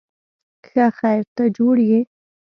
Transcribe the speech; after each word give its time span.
ښه 0.67 0.85
خیر، 0.97 1.23
ته 1.35 1.43
جوړ 1.57 1.75
یې؟ 1.89 1.99